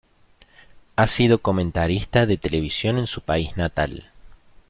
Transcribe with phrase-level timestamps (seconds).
[0.95, 4.09] Ha sido comentarista de televisión en su país natal.